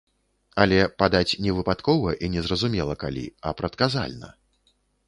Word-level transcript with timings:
Але 0.63 0.79
падаць 1.01 1.37
не 1.47 1.51
выпадкова 1.57 2.15
і 2.27 2.33
незразумела 2.37 2.99
калі, 3.05 3.25
а 3.47 3.57
прадказальна. 3.63 4.37